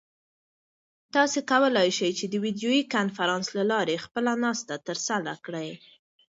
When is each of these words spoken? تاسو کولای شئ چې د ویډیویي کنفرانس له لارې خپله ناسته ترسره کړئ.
تاسو 1.13 1.39
کولای 1.51 1.89
شئ 1.97 2.11
چې 2.19 2.25
د 2.29 2.35
ویډیویي 2.43 2.83
کنفرانس 2.95 3.47
له 3.57 3.63
لارې 3.71 4.01
خپله 4.05 4.31
ناسته 4.45 4.73
ترسره 4.87 5.33
کړئ. 5.45 5.69